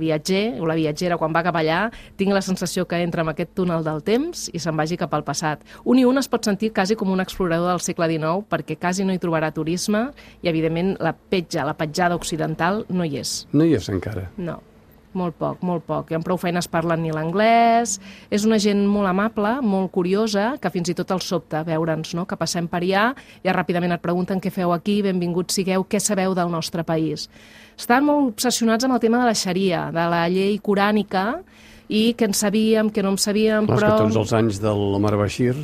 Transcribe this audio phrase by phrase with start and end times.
[0.00, 1.86] viatger o la viatgera quan va cap allà
[2.18, 5.24] tingui la sensació que entra en aquest túnel del temps i se'n vagi cap al
[5.24, 5.64] passat.
[5.84, 9.06] Un i un es pot sentir quasi com un explorador del segle XIX perquè quasi
[9.06, 10.06] no hi trobarà turisme
[10.42, 13.44] i, evidentment, la petja, la petjada occidental no hi és.
[13.52, 14.28] No hi és encara.
[14.36, 14.60] No.
[15.14, 16.10] Molt poc, molt poc.
[16.10, 17.98] I amb prou feines parlen ni l'anglès.
[18.34, 22.26] És una gent molt amable, molt curiosa, que fins i tot el sobta veure'ns, no?
[22.26, 23.04] que passem per allà,
[23.44, 27.28] ja ràpidament et pregunten què feu aquí, benvinguts sigueu, què sabeu del nostre país.
[27.78, 31.28] Estan molt obsessionats amb el tema de la xaria, de la llei corànica,
[31.88, 33.94] i que en sabíem, que no en sabíem, Clar, però...
[33.94, 35.54] que tots els anys de l'Omar Bashir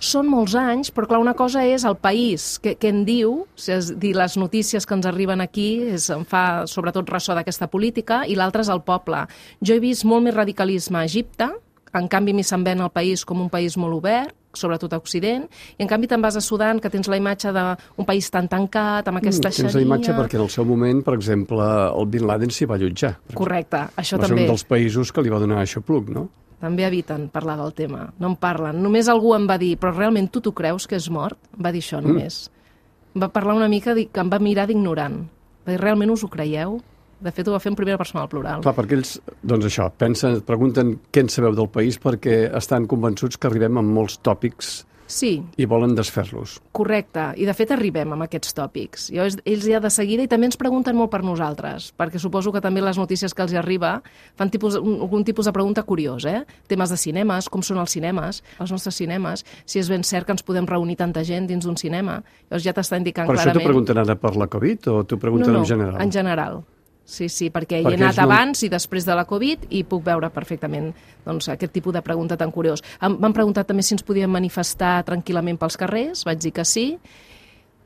[0.00, 3.92] són molts anys, però clar, una cosa és el país, que, que en diu, és
[4.00, 8.36] dir, les notícies que ens arriben aquí, és, em fa sobretot ressò d'aquesta política, i
[8.38, 9.26] l'altre és el poble.
[9.60, 11.52] Jo he vist molt més radicalisme a Egipte,
[11.96, 15.44] en canvi m'hi se'n ven el país com un país molt obert, sobretot a Occident,
[15.78, 19.06] i en canvi te'n vas a Sudan, que tens la imatge d'un país tan tancat,
[19.06, 22.26] amb aquesta mm, Tens la imatge perquè en el seu moment, per exemple, el Bin
[22.26, 23.14] Laden s'hi va allotjar.
[23.34, 24.40] Correcte, això va també.
[24.40, 26.28] Va ser un dels països que li va donar aixopluc, no?
[26.60, 28.82] També eviten parlar del tema, no en parlen.
[28.84, 31.38] Només algú em va dir, però realment tu t'ho creus que és mort?
[31.56, 32.42] Va dir això només.
[32.50, 33.22] Mm.
[33.24, 35.22] Va parlar una mica que em va mirar d'ignorant.
[35.64, 36.78] Va dir, realment us ho creieu?
[37.20, 38.62] De fet, ho va fer en primera persona al plural.
[38.64, 43.40] Clar, perquè ells, doncs això, pensen, pregunten què en sabeu del país perquè estan convençuts
[43.40, 44.78] que arribem amb molts tòpics
[45.10, 45.32] Sí.
[45.58, 46.60] I volen desfer-los.
[46.76, 47.32] Correcte.
[47.42, 49.08] I de fet arribem amb aquests tòpics.
[49.10, 52.62] I ells ja de seguida, i també ens pregunten molt per nosaltres, perquè suposo que
[52.62, 53.96] també les notícies que els arriba
[54.38, 56.44] fan tipus, un, un tipus de pregunta curiós, eh?
[56.70, 60.36] Temes de cinemes, com són els cinemes, els nostres cinemes, si és ben cert que
[60.38, 62.20] ens podem reunir tanta gent dins d'un cinema.
[62.48, 63.56] Llavors ja t'està indicant per clarament...
[63.56, 65.98] Per això t'ho pregunten ara per la Covid o t'ho pregunten no, no, en general?
[66.00, 66.62] en general.
[67.10, 70.04] Sí, sí, perquè, perquè hi he anat abans i després de la Covid i puc
[70.06, 70.92] veure perfectament
[71.24, 72.84] doncs, aquest tipus de pregunta tan curiós.
[73.02, 76.86] M'han preguntat també si ens podíem manifestar tranquil·lament pels carrers, vaig dir que sí,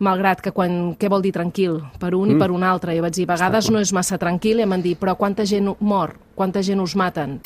[0.04, 2.36] malgrat que quan, què vol dir tranquil per un mm.
[2.36, 4.76] i per un altre, jo vaig dir, a vegades no és massa tranquil, i em
[4.76, 7.38] van dir, però quanta gent mor, quanta gent us maten?